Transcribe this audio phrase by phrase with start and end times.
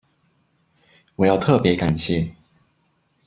[1.15, 2.33] 我要特別感谢